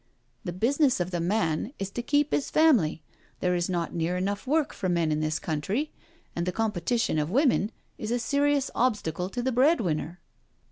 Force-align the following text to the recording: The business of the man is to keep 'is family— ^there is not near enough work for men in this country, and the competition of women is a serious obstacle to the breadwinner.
The 0.43 0.51
business 0.51 0.99
of 0.99 1.11
the 1.11 1.19
man 1.19 1.73
is 1.77 1.91
to 1.91 2.01
keep 2.01 2.33
'is 2.33 2.49
family— 2.49 3.03
^there 3.43 3.55
is 3.55 3.69
not 3.69 3.93
near 3.93 4.17
enough 4.17 4.47
work 4.47 4.73
for 4.73 4.89
men 4.89 5.11
in 5.11 5.19
this 5.19 5.37
country, 5.37 5.91
and 6.35 6.47
the 6.47 6.51
competition 6.51 7.19
of 7.19 7.29
women 7.29 7.71
is 7.99 8.09
a 8.09 8.17
serious 8.17 8.71
obstacle 8.73 9.29
to 9.29 9.43
the 9.43 9.51
breadwinner. 9.51 10.19